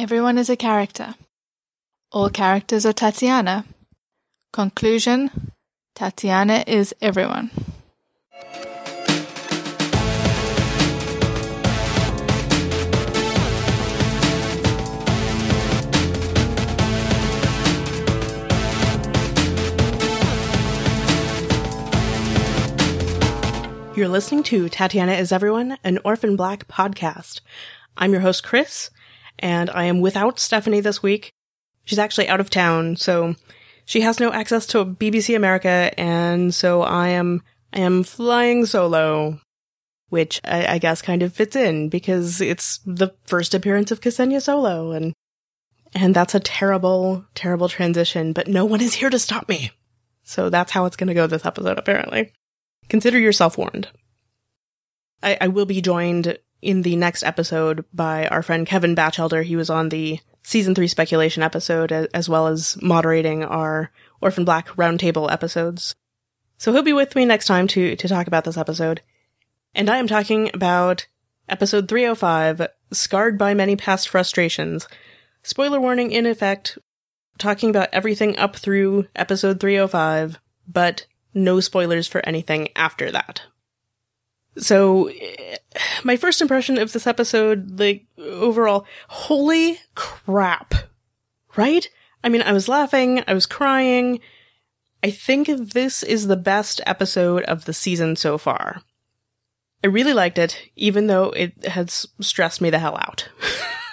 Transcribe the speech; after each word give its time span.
Everyone 0.00 0.38
is 0.38 0.48
a 0.48 0.54
character. 0.54 1.16
All 2.12 2.30
characters 2.30 2.86
are 2.86 2.92
Tatiana. 2.92 3.64
Conclusion 4.52 5.50
Tatiana 5.96 6.62
is 6.68 6.94
everyone. 7.02 7.50
You're 23.96 24.06
listening 24.06 24.44
to 24.44 24.68
Tatiana 24.68 25.14
is 25.14 25.32
Everyone, 25.32 25.76
an 25.82 25.98
Orphan 26.04 26.36
Black 26.36 26.68
podcast. 26.68 27.40
I'm 27.96 28.12
your 28.12 28.20
host, 28.20 28.44
Kris, 28.44 28.90
and 29.38 29.70
I 29.70 29.84
am 29.84 30.00
without 30.00 30.38
Stephanie 30.38 30.80
this 30.80 31.02
week. 31.02 31.32
She's 31.84 31.98
actually 31.98 32.28
out 32.28 32.40
of 32.40 32.50
town, 32.50 32.96
so 32.96 33.34
she 33.84 34.02
has 34.02 34.20
no 34.20 34.30
access 34.32 34.66
to 34.66 34.84
BBC 34.84 35.34
America, 35.34 35.92
and 35.98 36.54
so 36.54 36.82
I 36.82 37.08
am, 37.08 37.42
I 37.72 37.80
am 37.80 38.02
flying 38.02 38.66
solo, 38.66 39.40
which 40.10 40.40
I, 40.44 40.74
I 40.74 40.78
guess 40.78 41.00
kind 41.00 41.22
of 41.22 41.32
fits 41.32 41.56
in 41.56 41.88
because 41.88 42.40
it's 42.40 42.80
the 42.84 43.14
first 43.24 43.54
appearance 43.54 43.90
of 43.90 44.00
Ksenia 44.00 44.42
Solo, 44.42 44.92
and, 44.92 45.14
and 45.94 46.14
that's 46.14 46.34
a 46.34 46.40
terrible, 46.40 47.24
terrible 47.34 47.68
transition, 47.68 48.34
but 48.34 48.48
no 48.48 48.66
one 48.66 48.82
is 48.82 48.94
here 48.94 49.10
to 49.10 49.18
stop 49.18 49.48
me. 49.48 49.70
So 50.24 50.50
that's 50.50 50.72
how 50.72 50.84
it's 50.84 50.96
gonna 50.96 51.14
go 51.14 51.26
this 51.26 51.46
episode, 51.46 51.78
apparently. 51.78 52.32
Consider 52.90 53.18
yourself 53.18 53.56
warned. 53.56 53.88
I, 55.22 55.38
I 55.40 55.48
will 55.48 55.66
be 55.66 55.80
joined 55.80 56.38
in 56.60 56.82
the 56.82 56.96
next 56.96 57.22
episode 57.22 57.84
by 57.92 58.26
our 58.28 58.42
friend 58.42 58.66
Kevin 58.66 58.94
Batchelder. 58.94 59.42
He 59.42 59.56
was 59.56 59.70
on 59.70 59.88
the 59.88 60.20
season 60.42 60.74
three 60.74 60.88
speculation 60.88 61.42
episode 61.42 61.92
as 61.92 62.28
well 62.28 62.46
as 62.46 62.80
moderating 62.82 63.44
our 63.44 63.90
Orphan 64.20 64.44
Black 64.44 64.68
roundtable 64.68 65.30
episodes. 65.30 65.94
So 66.56 66.72
he'll 66.72 66.82
be 66.82 66.92
with 66.92 67.14
me 67.14 67.24
next 67.24 67.46
time 67.46 67.68
to, 67.68 67.94
to 67.94 68.08
talk 68.08 68.26
about 68.26 68.44
this 68.44 68.56
episode. 68.56 69.02
And 69.74 69.88
I 69.88 69.98
am 69.98 70.08
talking 70.08 70.50
about 70.52 71.06
episode 71.48 71.88
305, 71.88 72.68
Scarred 72.92 73.38
by 73.38 73.54
Many 73.54 73.76
Past 73.76 74.08
Frustrations. 74.08 74.88
Spoiler 75.42 75.80
warning 75.80 76.10
in 76.10 76.26
effect, 76.26 76.78
talking 77.38 77.70
about 77.70 77.90
everything 77.92 78.36
up 78.38 78.56
through 78.56 79.06
episode 79.14 79.60
305, 79.60 80.40
but 80.66 81.06
no 81.32 81.60
spoilers 81.60 82.08
for 82.08 82.26
anything 82.26 82.68
after 82.74 83.12
that. 83.12 83.42
So, 84.58 85.10
my 86.02 86.16
first 86.16 86.40
impression 86.40 86.78
of 86.78 86.92
this 86.92 87.06
episode, 87.06 87.78
like, 87.78 88.06
overall, 88.18 88.86
holy 89.08 89.78
crap. 89.94 90.74
Right? 91.56 91.88
I 92.22 92.28
mean, 92.28 92.42
I 92.42 92.52
was 92.52 92.68
laughing, 92.68 93.22
I 93.26 93.34
was 93.34 93.46
crying. 93.46 94.20
I 95.02 95.10
think 95.10 95.46
this 95.46 96.02
is 96.02 96.26
the 96.26 96.36
best 96.36 96.80
episode 96.86 97.44
of 97.44 97.64
the 97.64 97.72
season 97.72 98.16
so 98.16 98.36
far. 98.36 98.82
I 99.82 99.86
really 99.86 100.12
liked 100.12 100.38
it, 100.38 100.58
even 100.74 101.06
though 101.06 101.30
it 101.30 101.66
has 101.66 102.06
stressed 102.20 102.60
me 102.60 102.70
the 102.70 102.80
hell 102.80 102.96
out. 102.96 103.28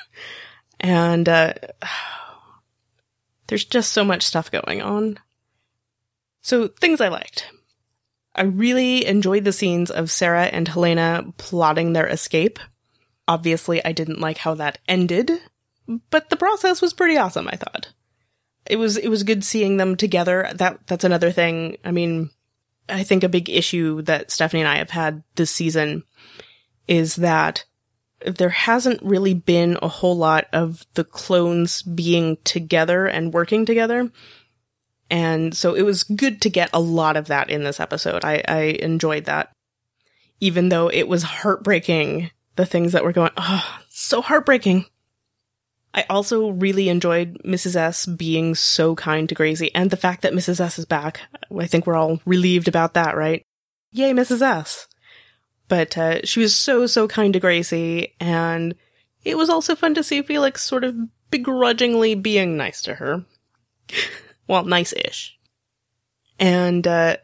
and, 0.80 1.30
uh, 1.30 1.54
there's 3.48 3.66
just 3.66 3.94
so 3.94 4.04
much 4.04 4.24
stuff 4.24 4.50
going 4.50 4.82
on. 4.82 5.20
So, 6.42 6.68
things 6.68 7.02
I 7.02 7.10
liked. 7.10 7.52
I 8.36 8.44
really 8.44 9.06
enjoyed 9.06 9.46
the 9.46 9.54
scenes 9.54 9.90
of 9.90 10.12
Sarah 10.12 10.46
and 10.46 10.68
Helena 10.68 11.24
plotting 11.38 11.94
their 11.94 12.08
escape. 12.08 12.60
Obviously, 13.28 13.84
I 13.84 13.92
didn't 13.92 14.20
like 14.20 14.38
how 14.38 14.56
that 14.56 14.78
ended, 14.88 15.32
but 16.10 16.30
the 16.30 16.36
process 16.36 16.82
was 16.82 16.94
pretty 16.94 17.18
awesome, 17.18 17.48
I 17.48 17.56
thought. 17.56 17.94
It 18.66 18.78
was 18.78 18.98
it 18.98 19.10
was 19.10 19.24
good 19.24 19.44
seeing 19.44 19.78
them 19.78 19.96
together. 19.96 20.50
That 20.54 20.86
that's 20.88 21.04
another 21.04 21.32
thing. 21.32 21.78
I 21.86 21.92
mean, 21.92 22.30
I 22.90 23.04
think 23.04 23.24
a 23.24 23.30
big 23.30 23.50
issue 23.50 24.02
that 24.04 24.32
Stephanie 24.32 24.62
and 24.62 24.70
I 24.70 24.78
have 24.78 24.90
had 24.90 25.24
this 25.36 25.52
season 25.52 26.04
is 26.88 27.16
that 27.18 27.66
there 28.26 28.50
hasn't 28.50 29.02
really 29.04 29.34
been 29.34 29.78
a 29.82 29.88
whole 29.88 30.18
lot 30.18 30.48
of 30.54 30.86
the 30.94 31.04
clones 31.04 31.82
being 31.84 32.38
together 32.44 33.06
and 33.06 33.34
working 33.34 33.66
together. 33.66 34.12
And 35.10 35.56
so 35.56 35.76
it 35.76 35.84
was 35.84 36.04
good 36.04 36.42
to 36.42 36.50
get 36.50 36.70
a 36.74 36.80
lot 36.80 37.18
of 37.18 37.28
that 37.28 37.50
in 37.50 37.64
this 37.64 37.80
episode. 37.80 38.24
I, 38.24 38.44
I 38.48 38.60
enjoyed 38.80 39.26
that. 39.26 39.52
Even 40.40 40.70
though 40.70 40.90
it 40.90 41.08
was 41.08 41.24
heartbreaking, 41.24 42.32
the 42.56 42.66
things 42.66 42.92
that 42.92 43.04
were 43.04 43.14
going, 43.14 43.32
oh, 43.38 43.80
so 43.90 44.22
heartbreaking. 44.22 44.86
I 45.94 46.06
also 46.10 46.50
really 46.50 46.90
enjoyed 46.90 47.42
Mrs. 47.46 47.78
S 47.78 48.06
being 48.06 48.54
so 48.54 48.96
kind 48.96 49.30
to 49.30 49.36
Gracie 49.36 49.74
and 49.74 49.90
the 49.90 49.98
fact 49.98 50.24
that 50.24 50.34
Mrs. 50.34 50.60
S 50.60 50.78
is 50.78 50.86
back. 50.86 51.22
I 51.58 51.68
think 51.68 51.88
we're 51.88 51.96
all 51.96 52.20
relieved 52.26 52.68
about 52.68 52.96
that, 52.96 53.16
right? 53.16 53.44
Yay, 53.92 54.12
Mrs. 54.12 54.42
S. 54.42 54.88
But 55.70 55.98
uh, 55.98 56.26
she 56.26 56.42
was 56.42 56.54
so, 56.54 56.86
so 56.86 57.08
kind 57.08 57.34
to 57.34 57.40
Gracie, 57.40 58.14
and 58.20 58.76
it 59.24 59.38
was 59.38 59.50
also 59.50 59.74
fun 59.76 59.96
to 59.96 60.04
see 60.04 60.22
Felix 60.22 60.62
sort 60.62 60.84
of 60.84 60.96
begrudgingly 61.32 62.14
being 62.14 62.58
nice 62.58 62.82
to 62.84 62.96
her. 62.96 63.26
well, 64.48 64.64
nice-ish. 64.64 65.38
And, 66.40 66.86
uh, 66.88 67.18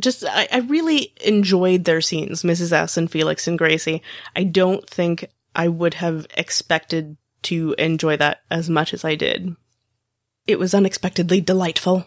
just, 0.00 0.24
I, 0.24 0.48
I 0.52 0.58
really 0.58 1.12
enjoyed 1.24 1.84
their 1.84 2.00
scenes, 2.00 2.42
Mrs. 2.42 2.72
S 2.72 2.96
and 2.96 3.10
Felix 3.10 3.46
and 3.48 3.58
Gracie. 3.58 4.02
I 4.34 4.44
don't 4.44 4.88
think 4.88 5.28
I 5.54 5.68
would 5.68 5.94
have 5.94 6.26
expected 6.36 7.16
to 7.44 7.74
enjoy 7.78 8.16
that 8.18 8.42
as 8.50 8.68
much 8.68 8.92
as 8.92 9.04
I 9.04 9.14
did. 9.14 9.56
It 10.46 10.58
was 10.58 10.74
unexpectedly 10.74 11.40
delightful. 11.40 12.06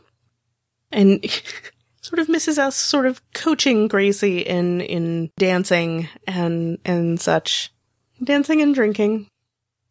And 0.92 1.26
sort 2.02 2.20
of 2.20 2.28
Mrs. 2.28 2.58
S 2.58 2.76
sort 2.76 3.06
of 3.06 3.22
coaching 3.34 3.88
Gracie 3.88 4.40
in, 4.40 4.82
in 4.82 5.32
dancing 5.38 6.08
and, 6.28 6.78
and 6.86 7.20
such. 7.20 7.74
Dancing 8.24 8.62
and 8.62 8.76
drinking. 8.76 9.30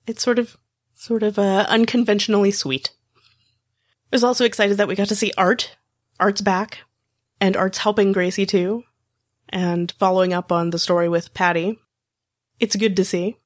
It's 0.07 0.23
sort 0.23 0.39
of, 0.39 0.57
sort 0.95 1.23
of, 1.23 1.39
uh, 1.39 1.67
unconventionally 1.69 2.51
sweet. 2.51 2.91
I 4.11 4.17
was 4.17 4.25
also 4.25 4.47
excited 4.47 4.79
that 4.79 4.89
we 4.89 4.95
got 4.95 5.09
to 5.09 5.17
see 5.17 5.33
Art. 5.37 5.77
Art's 6.19 6.41
back. 6.41 6.79
And 7.41 7.57
Art's 7.57 7.79
helping 7.79 8.13
Gracie 8.13 8.47
too. 8.47 8.85
And 9.51 9.93
following 9.99 10.33
up 10.33 10.51
on 10.51 10.71
the 10.71 10.79
story 10.79 11.11
with 11.11 11.35
Patty. 11.35 11.79
It's 12.59 12.75
good 12.75 12.97
to 12.97 13.05
see. 13.05 13.37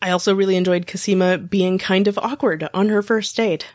I 0.00 0.10
also 0.10 0.32
really 0.32 0.56
enjoyed 0.56 0.86
Cosima 0.86 1.38
being 1.38 1.76
kind 1.76 2.06
of 2.06 2.18
awkward 2.18 2.68
on 2.72 2.88
her 2.88 3.02
first 3.02 3.36
date. 3.36 3.66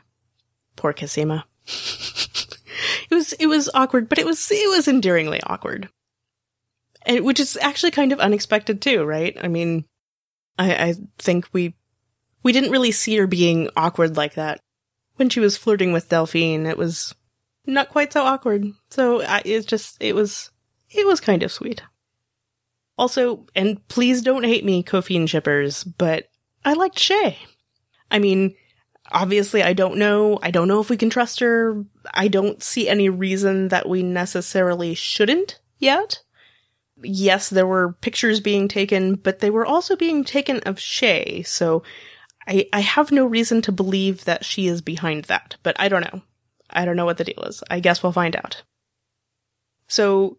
Poor 0.77 0.93
Cosima. 0.93 1.45
it 1.67 3.11
was, 3.11 3.33
it 3.33 3.47
was 3.47 3.69
awkward, 3.73 4.07
but 4.07 4.17
it 4.19 4.25
was, 4.25 4.49
it 4.49 4.69
was 4.69 4.87
endearingly 4.87 5.41
awkward. 5.43 5.89
And, 7.05 7.25
which 7.25 7.41
is 7.41 7.57
actually 7.61 7.91
kind 7.91 8.13
of 8.13 8.21
unexpected 8.21 8.81
too, 8.81 9.03
right? 9.03 9.37
I 9.41 9.49
mean, 9.49 9.83
I, 10.57 10.73
I 10.73 10.95
think 11.19 11.49
we, 11.51 11.75
we 12.41 12.53
didn't 12.53 12.71
really 12.71 12.93
see 12.93 13.17
her 13.17 13.27
being 13.27 13.69
awkward 13.75 14.15
like 14.15 14.35
that 14.35 14.61
when 15.15 15.29
she 15.29 15.39
was 15.39 15.57
flirting 15.57 15.93
with 15.93 16.09
Delphine, 16.09 16.65
it 16.65 16.77
was 16.77 17.13
not 17.65 17.89
quite 17.89 18.13
so 18.13 18.23
awkward. 18.23 18.65
So 18.89 19.21
I, 19.21 19.41
it's 19.45 19.65
just, 19.65 19.97
it 19.99 20.15
was, 20.15 20.51
it 20.89 21.05
was 21.05 21.19
kind 21.19 21.43
of 21.43 21.51
sweet. 21.51 21.83
Also, 22.97 23.45
and 23.55 23.85
please 23.87 24.21
don't 24.21 24.43
hate 24.43 24.65
me, 24.65 24.83
Cophine 24.83 25.27
shippers, 25.27 25.83
but 25.83 26.29
I 26.63 26.73
liked 26.73 26.99
Shay. 26.99 27.39
I 28.11 28.19
mean, 28.19 28.55
obviously 29.11 29.63
I 29.63 29.73
don't 29.73 29.97
know, 29.97 30.39
I 30.41 30.51
don't 30.51 30.67
know 30.67 30.79
if 30.79 30.89
we 30.89 30.97
can 30.97 31.09
trust 31.09 31.39
her. 31.39 31.83
I 32.13 32.27
don't 32.27 32.61
see 32.61 32.87
any 32.87 33.09
reason 33.09 33.69
that 33.69 33.89
we 33.89 34.03
necessarily 34.03 34.93
shouldn't 34.93 35.59
yet. 35.79 36.21
Yes, 37.01 37.49
there 37.49 37.67
were 37.67 37.93
pictures 38.01 38.39
being 38.39 38.67
taken, 38.67 39.15
but 39.15 39.39
they 39.39 39.49
were 39.49 39.65
also 39.65 39.95
being 39.95 40.23
taken 40.23 40.59
of 40.59 40.79
Shay, 40.79 41.43
so 41.43 41.83
I, 42.47 42.67
I 42.73 42.81
have 42.81 43.11
no 43.11 43.25
reason 43.25 43.61
to 43.63 43.71
believe 43.71 44.25
that 44.25 44.45
she 44.45 44.67
is 44.67 44.81
behind 44.81 45.25
that, 45.25 45.55
but 45.63 45.75
I 45.79 45.89
don't 45.89 46.01
know. 46.01 46.21
I 46.69 46.85
don't 46.85 46.95
know 46.95 47.05
what 47.05 47.17
the 47.17 47.23
deal 47.23 47.43
is. 47.43 47.63
I 47.69 47.79
guess 47.79 48.01
we'll 48.01 48.11
find 48.11 48.35
out. 48.35 48.63
So, 49.87 50.37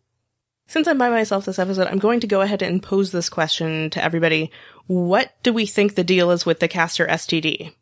since 0.67 0.89
I'm 0.89 0.99
by 0.99 1.11
myself 1.11 1.45
this 1.45 1.59
episode, 1.59 1.87
I'm 1.87 1.99
going 1.99 2.21
to 2.21 2.27
go 2.27 2.41
ahead 2.41 2.63
and 2.63 2.83
pose 2.83 3.13
this 3.13 3.29
question 3.29 3.91
to 3.91 4.03
everybody. 4.03 4.51
What 4.87 5.35
do 5.43 5.53
we 5.53 5.67
think 5.67 5.95
the 5.95 6.05
deal 6.05 6.31
is 6.31 6.47
with 6.47 6.61
the 6.61 6.69
Castor 6.69 7.07
STD? 7.07 7.73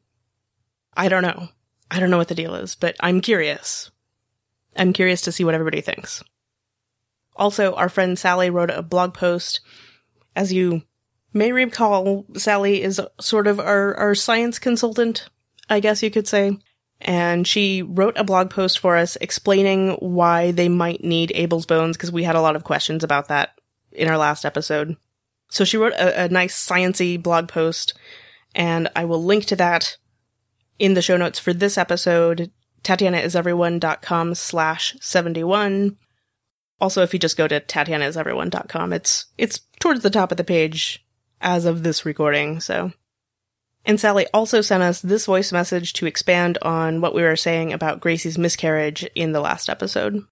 I 0.97 1.09
don't 1.09 1.23
know. 1.23 1.49
I 1.91 2.01
don't 2.01 2.11
know 2.11 2.19
what 2.19 2.29
the 2.29 2.35
deal 2.35 2.55
is, 2.55 2.75
but 2.75 2.97
I'm 3.01 3.21
curious. 3.21 3.91
I'm 4.77 4.93
curious 4.93 5.23
to 5.23 5.33
see 5.33 5.45
what 5.45 5.55
everybody 5.55 5.81
thinks. 5.81 6.23
Also, 7.37 7.75
our 7.75 7.89
friend 7.89 8.19
Sally 8.19 8.51
wrote 8.51 8.71
a 8.71 8.83
blog 8.83 9.15
post. 9.15 9.61
As 10.35 10.53
you 10.53 10.83
may 11.33 11.53
recall 11.53 12.27
Sally 12.37 12.83
is 12.83 13.01
sort 13.21 13.47
of 13.47 13.59
our, 13.59 13.95
our 13.95 14.15
science 14.15 14.59
consultant, 14.59 15.29
I 15.69 15.81
guess 15.81 16.03
you 16.03 16.11
could 16.11 16.29
say. 16.29 16.59
And 17.01 17.47
she 17.47 17.83
wrote 17.83 18.17
a 18.17 18.25
blog 18.25 18.51
post 18.51 18.79
for 18.79 18.97
us 18.97 19.17
explaining 19.21 19.93
why 19.95 20.53
they 20.53 20.69
might 20.69 21.03
need 21.03 21.33
Abel's 21.35 21.67
bones 21.67 21.97
because 21.97 22.13
we 22.13 22.23
had 22.23 22.37
a 22.37 22.41
lot 22.41 22.55
of 22.55 22.65
questions 22.65 23.03
about 23.03 23.29
that 23.29 23.59
in 23.91 24.09
our 24.09 24.19
last 24.19 24.45
episode. 24.45 24.97
So 25.51 25.65
she 25.65 25.77
wrote 25.77 25.95
a, 25.95 26.25
a 26.25 26.29
nice 26.29 26.65
sciency 26.65 27.21
blog 27.21 27.49
post 27.49 27.95
and 28.55 28.89
I 28.95 29.05
will 29.05 29.23
link 29.23 29.47
to 29.47 29.57
that 29.57 29.97
in 30.79 30.95
the 30.95 31.03
show 31.03 31.17
notes 31.17 31.39
for 31.39 31.53
this 31.53 31.77
episode, 31.77 32.51
tatianaiseveryone.com 32.85 34.35
slash 34.35 34.97
71. 35.01 35.97
Also, 36.81 37.03
if 37.03 37.13
you 37.13 37.19
just 37.19 37.37
go 37.37 37.49
to 37.49 37.61
tatianaiseveryone.com, 37.61 38.93
it's, 38.93 39.27
it's 39.39 39.61
towards 39.81 40.03
the 40.03 40.11
top 40.11 40.31
of 40.31 40.37
the 40.37 40.45
page 40.45 41.05
as 41.43 41.65
of 41.65 41.83
this 41.83 42.07
recording, 42.07 42.61
so. 42.61 42.93
And 43.85 43.99
Sally 43.99 44.27
also 44.33 44.61
sent 44.61 44.83
us 44.83 45.01
this 45.01 45.27
voice 45.27 45.53
message 45.53 45.93
to 45.95 46.07
expand 46.07 46.57
on 46.63 47.01
what 47.01 47.15
we 47.15 47.23
were 47.23 47.37
saying 47.37 47.73
about 47.73 48.01
Gracie's 48.01 48.39
miscarriage 48.39 49.05
in 49.15 49.33
the 49.33 49.41
last 49.41 49.69
episode. 49.69 50.25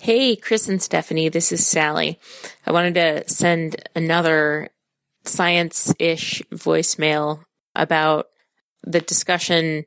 Hey, 0.00 0.36
Kris 0.36 0.68
and 0.68 0.82
Stephanie, 0.82 1.28
this 1.28 1.52
is 1.52 1.66
Sally. 1.66 2.18
I 2.66 2.72
wanted 2.72 2.94
to 2.94 3.28
send 3.28 3.76
another 3.94 4.70
science 5.24 5.94
ish 5.98 6.42
voicemail 6.52 7.44
about 7.74 8.26
the 8.82 9.00
discussion 9.00 9.84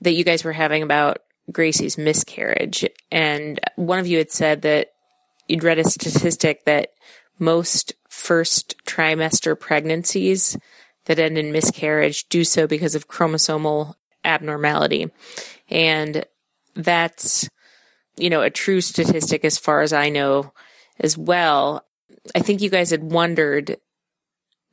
that 0.00 0.12
you 0.12 0.24
guys 0.24 0.44
were 0.44 0.52
having 0.52 0.82
about 0.82 1.18
Gracie's 1.50 1.98
miscarriage. 1.98 2.84
And 3.10 3.60
one 3.76 3.98
of 3.98 4.06
you 4.06 4.18
had 4.18 4.30
said 4.30 4.62
that 4.62 4.88
you'd 5.48 5.64
read 5.64 5.78
a 5.78 5.84
statistic 5.84 6.64
that 6.64 6.90
most 7.38 7.94
first 8.12 8.76
trimester 8.84 9.58
pregnancies 9.58 10.58
that 11.06 11.18
end 11.18 11.38
in 11.38 11.50
miscarriage 11.50 12.28
do 12.28 12.44
so 12.44 12.66
because 12.66 12.94
of 12.94 13.08
chromosomal 13.08 13.94
abnormality. 14.22 15.10
And 15.70 16.26
that's, 16.74 17.48
you 18.18 18.28
know, 18.28 18.42
a 18.42 18.50
true 18.50 18.82
statistic 18.82 19.46
as 19.46 19.56
far 19.56 19.80
as 19.80 19.94
I 19.94 20.10
know 20.10 20.52
as 21.00 21.16
well. 21.16 21.86
I 22.34 22.40
think 22.40 22.60
you 22.60 22.68
guys 22.68 22.90
had 22.90 23.02
wondered 23.02 23.78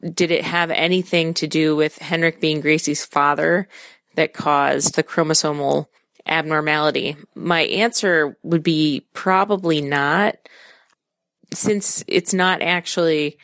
did 0.02 0.32
it 0.32 0.44
have 0.44 0.72
anything 0.72 1.34
to 1.36 1.48
do 1.48 1.76
with 1.76 1.98
Henrik 1.98 2.40
being 2.40 2.62
Gracie's 2.62 3.06
father 3.06 3.68
that 4.16 4.34
caused 4.34 4.96
the 4.96 5.04
chromosomal 5.04 5.88
abnormality? 6.26 7.16
My 7.36 7.62
answer 7.62 8.38
would 8.44 8.64
be 8.64 9.08
probably 9.14 9.82
not, 9.82 10.36
since 11.54 12.04
it's 12.08 12.34
not 12.34 12.62
actually 12.62 13.38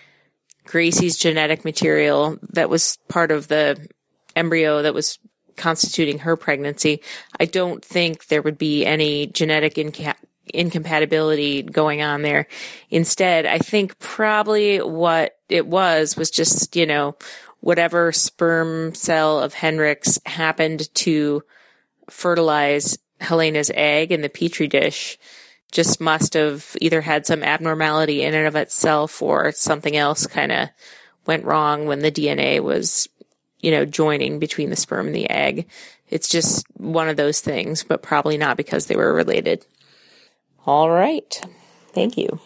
Gracie's 0.66 1.18
genetic 1.18 1.64
material 1.64 2.38
that 2.54 2.70
was 2.70 2.98
part 3.08 3.32
of 3.32 3.48
the 3.48 3.88
embryo 4.36 4.82
that 4.82 4.94
was 4.94 5.20
constituting 5.56 6.20
her 6.20 6.36
pregnancy. 6.36 7.02
I 7.40 7.46
don't 7.46 7.84
think 7.84 8.28
there 8.28 8.42
would 8.42 8.58
be 8.58 8.86
any 8.86 9.28
genetic 9.28 9.78
inca- 9.78 10.16
incompatibility 10.54 11.64
going 11.64 12.02
on 12.02 12.22
there. 12.22 12.48
Instead, 12.90 13.46
I 13.46 13.60
think 13.60 13.98
probably 14.00 14.80
what 14.80 15.38
it 15.50 15.66
was 15.66 16.18
was 16.18 16.30
just, 16.30 16.76
you 16.76 16.86
know, 16.86 17.16
whatever 17.62 18.12
sperm 18.12 18.94
cell 18.94 19.40
of 19.40 19.54
Henrik's 19.54 20.20
happened 20.26 20.94
to 20.96 21.44
fertilize 22.10 22.98
Helena's 23.20 23.72
egg 23.74 24.12
in 24.12 24.22
the 24.22 24.30
petri 24.30 24.68
dish 24.68 25.18
just 25.76 26.00
must 26.00 26.36
have 26.36 26.76
either 26.80 27.02
had 27.02 27.26
some 27.26 27.44
abnormality 27.44 28.24
in 28.24 28.34
and 28.34 28.48
of 28.48 28.56
itself 28.56 29.22
or 29.22 29.52
something 29.52 29.98
else 29.98 30.26
kind 30.26 30.54
of 30.54 30.70
went 31.26 31.44
wrong 31.44 31.86
when 31.86 32.00
the 32.00 32.12
DNA 32.12 32.62
was, 32.62 33.10
you 33.60 33.72
know, 33.72 33.84
joining 33.84 34.40
between 34.40 34.70
the 34.70 34.78
sperm 34.78 35.08
and 35.08 35.16
the 35.16 35.30
egg. 35.30 35.68
It's 36.10 36.30
just 36.30 36.66
one 36.78 37.10
of 37.10 37.18
those 37.18 37.42
things, 37.42 37.84
but 37.84 38.02
probably 38.02 38.38
not 38.38 38.56
because 38.56 38.86
they 38.86 38.96
were 38.96 39.14
related. 39.14 39.66
All 40.66 40.90
right. 40.90 41.42
Thank 41.92 42.18
you. 42.18 42.40